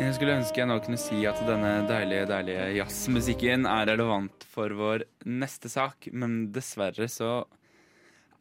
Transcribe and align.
Jeg 0.00 0.14
skulle 0.16 0.34
ønske 0.38 0.60
jeg 0.60 0.68
nå 0.70 0.76
kunne 0.82 0.98
si 1.00 1.18
at 1.28 1.40
denne 1.46 1.72
deilige, 1.88 2.28
deilige 2.30 2.68
jazzmusikken 2.78 3.66
er 3.68 3.90
relevant 3.92 4.44
for 4.48 4.72
vår 4.76 5.04
neste 5.28 5.68
sak, 5.72 6.08
men 6.12 6.46
dessverre 6.54 7.08
så 7.12 7.42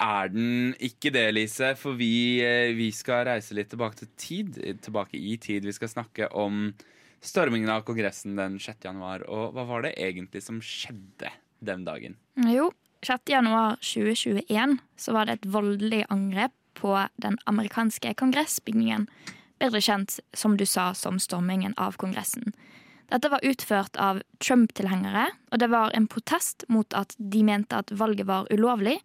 er 0.02 0.32
den 0.34 0.72
ikke 0.82 1.12
det, 1.14 1.28
Lise. 1.36 1.74
For 1.80 1.98
vi, 2.00 2.42
eh, 2.44 2.74
vi 2.78 2.90
skal 2.96 3.26
reise 3.30 3.56
litt 3.58 3.70
tilbake 3.74 4.00
til 4.00 4.10
tid. 4.18 4.62
Tilbake 4.82 5.20
i 5.20 5.36
tid. 5.38 5.68
Vi 5.68 5.76
skal 5.76 5.92
snakke 5.92 6.32
om 6.34 6.72
stormingen 7.22 7.70
av 7.70 7.84
Kongressen 7.86 8.36
den 8.40 8.58
6. 8.60 8.88
januar. 8.90 9.26
Og 9.30 9.54
hva 9.56 9.68
var 9.70 9.86
det 9.86 9.94
egentlig 10.02 10.42
som 10.44 10.62
skjedde 10.66 11.30
den 11.62 11.86
dagen? 11.86 12.18
Jo, 12.50 12.72
6. 13.06 13.30
januar 13.30 13.78
2021 13.82 14.80
så 14.98 15.14
var 15.14 15.30
det 15.30 15.40
et 15.40 15.52
voldelig 15.54 16.06
angrep 16.10 16.56
på 16.78 16.96
den 17.22 17.38
amerikanske 17.46 18.16
kongressbygningen. 18.18 19.08
Bedre 19.62 19.82
kjent, 19.82 20.20
som 20.34 20.58
du 20.58 20.66
sa, 20.66 20.92
som 20.98 21.20
stormingen 21.22 21.76
av 21.78 22.00
Kongressen. 22.02 22.54
Dette 23.12 23.30
var 23.30 23.44
utført 23.46 23.98
av 24.00 24.22
Trump-tilhengere, 24.40 25.28
og 25.52 25.60
det 25.62 25.68
var 25.70 25.92
en 25.94 26.08
protest 26.10 26.64
mot 26.72 26.96
at 26.98 27.14
de 27.20 27.44
mente 27.46 27.78
at 27.78 27.92
valget 27.94 28.26
var 28.30 28.48
ulovlig. 28.50 28.96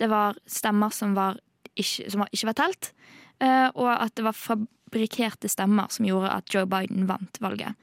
Det 0.00 0.08
var 0.10 0.38
stemmer 0.50 0.90
som, 0.96 1.12
var 1.14 1.38
ikke, 1.76 2.08
som 2.10 2.24
ikke 2.26 2.48
var 2.48 2.58
telt, 2.58 2.90
eh, 3.38 3.68
og 3.76 3.90
at 3.92 4.16
det 4.16 4.24
var 4.26 4.38
fabrikkerte 4.38 5.50
stemmer 5.52 5.92
som 5.92 6.08
gjorde 6.08 6.32
at 6.32 6.50
Joe 6.54 6.66
Biden 6.66 7.06
vant 7.10 7.38
valget. 7.44 7.76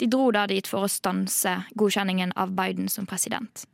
De 0.00 0.08
dro 0.10 0.32
da 0.34 0.48
dit 0.50 0.66
for 0.66 0.82
å 0.82 0.90
stanse 0.90 1.60
godkjenningen 1.78 2.32
av 2.34 2.56
Biden 2.58 2.88
som 2.90 3.06
president. 3.06 3.68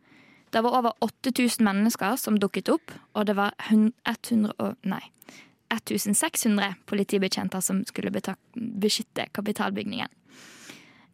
Det 0.50 0.61
var 0.64 0.75
over 0.77 0.92
8000 1.05 1.64
mennesker 1.64 2.19
som 2.20 2.36
dukket 2.41 2.69
opp, 2.72 2.92
og 3.14 3.28
det 3.31 3.39
var 3.39 3.55
100, 3.69 4.50
og, 4.59 4.75
nei, 4.83 5.05
1600 5.70 6.74
politibetjenter 6.86 7.61
som 7.64 7.83
skulle 7.84 8.12
beskytte 8.55 9.28
kapitalbygningen. 9.36 10.08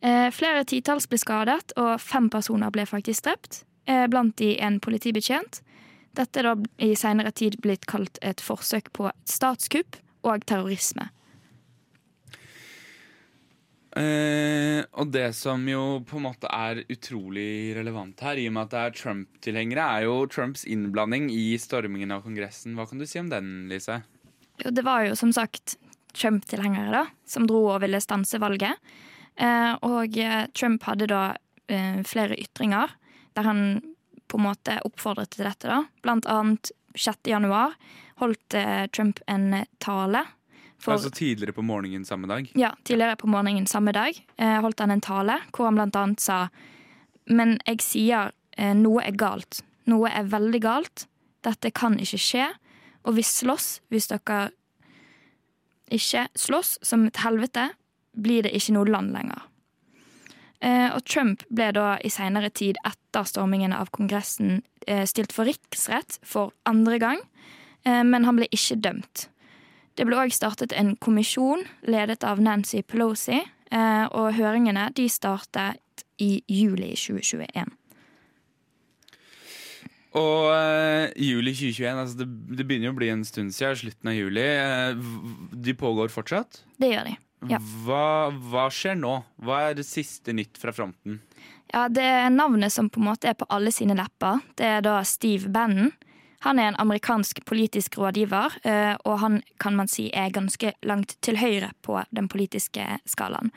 Eh, 0.05 0.29
flere 0.31 0.65
titalls 0.69 1.09
ble 1.09 1.19
skadet, 1.19 1.73
og 1.81 1.97
fem 2.03 2.29
personer 2.31 2.73
ble 2.75 2.85
faktisk 2.87 3.25
drept. 3.25 3.63
Eh, 3.89 4.07
blant 4.09 4.37
de 4.37 4.55
en 4.61 4.79
politibetjent. 4.81 5.63
Dette 6.15 6.41
er 6.41 6.51
da 6.51 6.55
i 6.85 6.95
seinere 6.97 7.33
tid 7.35 7.59
blitt 7.65 7.87
kalt 7.91 8.21
et 8.23 8.41
forsøk 8.45 8.93
på 8.97 9.11
statskupp 9.29 9.99
og 10.25 10.45
terrorisme. 10.47 11.09
Eh, 13.95 14.81
og 14.99 15.13
det 15.15 15.29
som 15.39 15.63
jo 15.71 16.01
på 16.03 16.19
en 16.19 16.25
måte 16.27 16.51
er 16.51 16.83
utrolig 16.91 17.77
relevant 17.77 18.19
her, 18.27 18.41
i 18.43 18.49
og 18.51 18.57
med 18.57 18.67
at 18.67 18.73
det 18.73 18.81
er 18.81 18.97
Trump-tilhengere, 18.99 19.85
er 19.85 20.09
jo 20.09 20.17
Trumps 20.27 20.65
innblanding 20.67 21.29
i 21.31 21.55
stormingen 21.63 22.11
av 22.15 22.25
Kongressen. 22.27 22.75
Hva 22.75 22.89
kan 22.91 22.99
du 22.99 23.07
si 23.07 23.23
om 23.23 23.31
den, 23.31 23.69
Lise? 23.71 24.03
Jo, 24.63 24.71
det 24.71 24.85
var 24.87 25.07
jo 25.09 25.17
som 25.19 25.33
sagt 25.35 25.77
Trump-tilhengere 26.15 26.93
da, 26.95 27.07
som 27.27 27.49
dro 27.51 27.65
og 27.73 27.81
ville 27.83 27.99
stanse 28.03 28.39
valget. 28.39 28.79
Eh, 29.35 29.73
og 29.83 30.15
eh, 30.21 30.45
Trump 30.55 30.85
hadde 30.87 31.09
da 31.11 31.25
eh, 31.67 32.05
flere 32.07 32.39
ytringer 32.39 32.93
der 33.35 33.49
han 33.49 33.65
på 34.31 34.39
en 34.39 34.47
måte 34.47 34.79
oppfordret 34.87 35.35
til 35.35 35.47
dette. 35.49 35.67
da. 35.67 35.83
Blant 36.03 36.27
annet 36.31 36.71
6. 36.95 37.27
januar 37.27 37.75
holdt 38.23 38.55
eh, 38.55 38.87
Trump 38.95 39.19
en 39.27 39.65
tale 39.83 40.23
For, 40.79 40.95
altså 40.95 41.11
tidligere 41.11 41.55
på 41.57 41.65
morgenen 41.67 42.05
samme 42.07 42.29
dag? 42.31 42.51
Ja, 42.55 42.75
tidligere 42.85 43.17
på 43.19 43.27
morgenen 43.31 43.67
samme 43.67 43.93
dag 43.97 44.15
eh, 44.37 44.61
holdt 44.63 44.81
han 44.85 44.95
en 44.95 45.03
tale 45.03 45.41
hvor 45.51 45.67
han 45.67 45.79
blant 45.81 45.97
annet 45.99 46.23
sa 46.23 46.45
Men 47.27 47.57
jeg 47.67 47.83
sier 47.83 48.31
eh, 48.57 48.75
noe 48.77 49.03
er 49.03 49.17
galt. 49.19 49.63
Noe 49.91 50.11
er 50.13 50.29
veldig 50.31 50.61
galt. 50.63 51.07
Dette 51.45 51.71
kan 51.75 51.99
ikke 51.99 52.21
skje. 52.21 52.47
Og 53.05 53.17
vi 53.19 53.25
slåss 53.27 53.79
hvis 53.93 54.09
dere 54.11 54.49
ikke 55.93 56.27
slåss 56.39 56.79
som 56.83 57.05
et 57.07 57.21
helvete, 57.23 57.69
blir 58.15 58.47
det 58.47 58.55
ikke 58.57 58.75
noe 58.77 58.89
land 58.89 59.13
lenger. 59.15 59.43
Eh, 60.65 60.89
og 60.95 61.05
Trump 61.05 61.45
ble 61.53 61.69
da 61.77 61.95
i 62.01 62.11
seinere 62.13 62.49
tid, 62.55 62.79
etter 62.87 63.27
stormingen 63.29 63.75
av 63.77 63.91
Kongressen, 63.93 64.63
eh, 64.87 65.05
stilt 65.05 65.33
for 65.33 65.45
riksrett 65.45 66.19
for 66.25 66.53
andre 66.65 66.99
gang, 66.99 67.21
eh, 67.85 68.03
men 68.03 68.25
han 68.25 68.37
ble 68.37 68.49
ikke 68.49 68.81
dømt. 68.81 69.29
Det 69.97 70.07
ble 70.07 70.17
òg 70.17 70.33
startet 70.33 70.73
en 70.73 70.97
kommisjon 70.97 71.67
ledet 71.87 72.25
av 72.25 72.41
Nancy 72.41 72.83
Pelosi, 72.83 73.45
og 73.75 74.35
høringene 74.35 74.93
de 74.95 75.09
startet 75.09 76.05
i 76.19 76.45
juli 76.47 76.95
2021. 76.95 77.73
Og 80.15 80.47
uh, 80.47 81.11
juli 81.19 81.51
2021, 81.57 81.99
altså 81.99 82.21
det, 82.21 82.29
det, 82.55 82.67
begynner 82.67 82.91
jo 82.91 82.95
å 82.95 82.99
bli 83.01 83.11
en 83.11 83.25
stund 83.27 83.55
siden, 83.55 83.79
slutten 83.81 84.11
av 84.13 84.15
juli. 84.15 84.45
Uh, 84.47 85.51
de 85.67 85.75
pågår 85.79 86.13
fortsatt? 86.15 86.63
Det 86.79 86.93
gjør 86.93 87.11
de. 87.11 87.17
Ja. 87.51 87.59
Hva, 87.85 88.31
hva, 88.31 88.69
skjer 88.73 88.97
nå? 88.97 89.19
Hva 89.45 89.61
er 89.69 89.79
det 89.81 89.85
siste 89.89 90.33
nytt 90.33 90.57
fra 90.61 90.73
fronten? 90.73 91.19
Ja, 91.73 91.89
Det 91.91 92.05
er 92.07 92.31
navnet 92.31 92.73
som 92.73 92.89
på 92.89 93.03
en 93.03 93.09
måte 93.11 93.33
er 93.33 93.37
på 93.37 93.49
alle 93.53 93.73
sine 93.75 93.97
lepper. 93.99 94.39
Det 94.57 94.69
er 94.77 94.85
da 94.87 95.01
Steve 95.05 95.51
Bannon. 95.53 95.91
Han 96.47 96.61
er 96.61 96.71
en 96.71 96.79
amerikansk 96.79 97.41
politisk 97.49 97.99
rådgiver, 97.99 98.61
uh, 98.69 98.95
og 99.03 99.19
han 99.25 99.41
kan 99.59 99.75
man 99.75 99.91
si 99.91 100.11
er 100.15 100.31
ganske 100.31 100.77
langt 100.87 101.17
til 101.25 101.41
høyre 101.43 101.73
på 101.83 101.99
den 102.15 102.31
politiske 102.31 102.87
skalaen. 103.09 103.51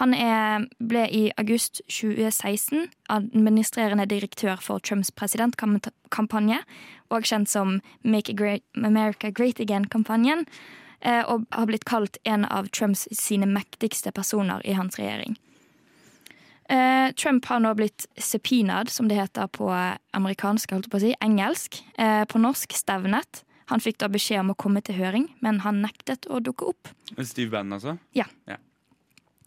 Han 0.00 0.14
er, 0.14 0.66
ble 0.78 1.06
i 1.10 1.22
august 1.40 1.80
2016 1.88 2.88
administrerende 3.10 4.06
direktør 4.06 4.60
for 4.62 4.78
Trumps 4.84 5.10
presidentkampanje, 5.10 6.60
og 7.10 7.24
kjent 7.24 7.50
som 7.50 7.80
Make 8.02 8.36
America 8.76 9.30
Great 9.30 9.60
Again-kampanjen, 9.60 10.46
eh, 11.00 11.24
og 11.24 11.46
har 11.52 11.66
blitt 11.66 11.88
kalt 11.88 12.20
en 12.24 12.44
av 12.44 12.68
Trumps 12.68 13.08
sine 13.12 13.46
mektigste 13.46 14.12
personer 14.12 14.64
i 14.64 14.76
hans 14.78 14.98
regjering. 15.00 15.36
Eh, 16.68 17.12
Trump 17.16 17.46
har 17.48 17.60
nå 17.64 17.72
blitt 17.74 18.06
subpoenaed, 18.20 18.90
som 18.92 19.08
det 19.08 19.16
heter 19.16 19.48
på 19.48 19.70
amerikansk, 20.12 20.74
holdt 20.76 20.90
på 20.92 21.00
å 21.00 21.04
si, 21.06 21.14
engelsk, 21.24 21.80
eh, 21.96 22.24
på 22.28 22.38
norsk 22.38 22.76
stevnet. 22.76 23.42
Han 23.72 23.80
fikk 23.80 23.98
da 23.98 24.08
beskjed 24.08 24.40
om 24.40 24.52
å 24.52 24.56
komme 24.56 24.82
til 24.84 24.96
høring, 24.96 25.28
men 25.44 25.60
han 25.64 25.80
nektet 25.82 26.28
å 26.28 26.40
dukke 26.44 26.68
opp. 26.68 26.88
Steve 27.20 27.50
Bannon, 27.52 27.76
altså? 27.76 27.98
Ja. 28.16 28.24
ja. 28.48 28.56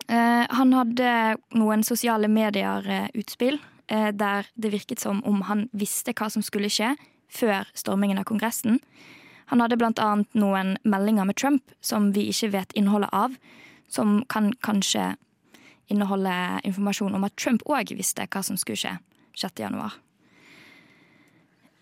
Uh, 0.09 0.45
han 0.49 0.73
hadde 0.75 1.11
noen 1.55 1.83
sosiale 1.87 2.29
medier-utspill 2.31 3.59
uh, 3.61 4.09
der 4.11 4.49
det 4.55 4.73
virket 4.73 5.03
som 5.03 5.21
om 5.27 5.43
han 5.47 5.67
visste 5.71 6.15
hva 6.17 6.29
som 6.33 6.43
skulle 6.45 6.71
skje 6.71 6.95
før 7.31 7.69
stormingen 7.77 8.19
av 8.19 8.27
Kongressen. 8.27 8.79
Han 9.51 9.59
hadde 9.63 9.79
annet 9.83 10.31
noen 10.33 10.77
meldinger 10.83 11.27
med 11.27 11.35
Trump 11.35 11.75
som 11.81 12.11
vi 12.15 12.29
ikke 12.31 12.53
vet 12.55 12.73
innholdet 12.73 13.11
av, 13.11 13.35
som 13.91 14.21
kan 14.31 14.53
kanskje 14.63 15.15
inneholde 15.91 16.61
informasjon 16.63 17.15
om 17.15 17.27
at 17.27 17.35
Trump 17.35 17.65
òg 17.67 17.91
visste 17.97 18.27
hva 18.31 18.43
som 18.43 18.59
skulle 18.59 18.79
skje 18.79 18.95
6. 19.35 19.59
januar. 19.59 19.97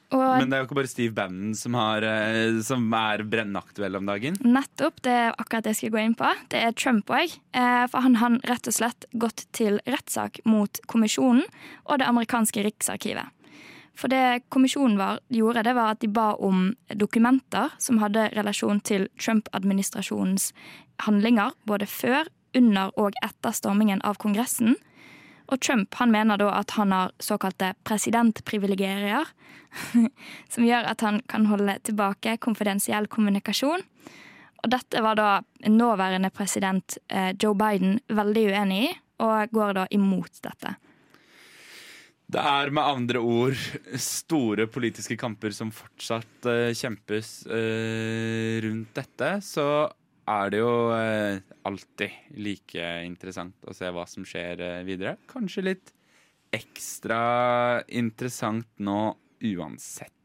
Og, 0.09 0.21
Men 0.41 0.49
det 0.49 0.57
er 0.57 0.63
jo 0.63 0.67
ikke 0.69 0.79
bare 0.79 0.89
Steve 0.89 1.13
Bannon 1.13 1.53
som, 1.57 1.75
har, 1.77 2.05
eh, 2.05 2.57
som 2.65 2.87
er 2.97 3.21
brennaktuell 3.29 3.99
om 3.99 4.07
dagen? 4.09 4.39
Nettopp. 4.41 5.03
Det 5.05 5.13
er 5.13 5.35
akkurat 5.35 5.67
det 5.67 5.75
jeg 5.75 5.79
skal 5.83 5.93
gå 5.93 6.01
inn 6.01 6.15
på. 6.17 6.31
Det 6.49 6.61
er 6.65 6.73
Trump 6.73 7.11
òg. 7.13 7.35
Eh, 7.53 7.83
for 7.91 8.05
han 8.05 8.17
har 8.17 8.39
rett 8.49 8.71
og 8.71 8.77
slett 8.79 9.05
gått 9.21 9.45
til 9.53 9.77
rettssak 9.85 10.41
mot 10.49 10.81
kommisjonen 10.89 11.45
og 11.85 12.01
det 12.01 12.09
amerikanske 12.09 12.65
riksarkivet. 12.65 13.29
For 13.99 14.09
det 14.09 14.47
kommisjonen 14.49 14.97
var, 14.97 15.19
gjorde, 15.33 15.65
det 15.67 15.75
var 15.75 15.93
at 15.93 16.01
de 16.01 16.07
ba 16.07 16.31
om 16.39 16.69
dokumenter 16.95 17.73
som 17.83 17.99
hadde 18.01 18.29
relasjon 18.37 18.79
til 18.87 19.09
Trump-administrasjonens 19.19 20.53
handlinger 21.05 21.51
både 21.67 21.87
før, 21.89 22.29
under 22.57 22.89
og 22.97 23.13
etter 23.21 23.53
stormingen 23.53 23.99
av 24.01 24.17
Kongressen. 24.17 24.73
Og 25.49 25.61
Trump 25.61 25.97
han 25.97 26.11
mener 26.13 26.37
da 26.37 26.51
at 26.59 26.75
han 26.77 26.93
har 26.93 27.13
såkalte 27.19 27.73
presidentprivilegerier, 27.87 29.29
som 30.53 30.65
gjør 30.65 30.91
at 30.91 31.05
han 31.05 31.21
kan 31.29 31.47
holde 31.49 31.79
tilbake 31.85 32.37
konfidensiell 32.43 33.09
kommunikasjon. 33.09 33.85
Og 34.59 34.73
dette 34.73 35.01
var 35.01 35.17
da 35.17 35.29
nåværende 35.71 36.29
president 36.35 36.97
eh, 37.07 37.31
Joe 37.39 37.55
Biden 37.57 37.99
veldig 38.11 38.45
uenig 38.51 38.83
i, 38.89 38.93
og 39.23 39.55
går 39.55 39.75
da 39.77 39.87
imot 39.95 40.41
dette. 40.45 40.75
Det 42.29 42.41
er 42.45 42.69
med 42.69 42.85
andre 42.85 43.21
ord 43.25 43.57
store 43.97 44.67
politiske 44.69 45.17
kamper 45.17 45.53
som 45.55 45.71
fortsatt 45.73 46.45
uh, 46.45 46.69
kjempes 46.77 47.31
uh, 47.49 48.59
rundt 48.61 48.91
dette. 48.99 49.31
Så 49.41 49.65
er 50.29 50.51
det 50.53 50.61
jo 50.61 50.73
uh, 50.93 51.39
alltid 51.65 52.35
like 52.37 52.91
interessant 53.05 53.65
å 53.65 53.75
se 53.75 53.89
hva 53.93 54.05
som 54.09 54.27
skjer 54.27 54.61
videre. 54.87 55.17
Kanskje 55.29 55.65
litt 55.65 55.93
ekstra 56.55 57.21
interessant 57.87 58.69
nå 58.81 59.01
uansett. 59.55 60.18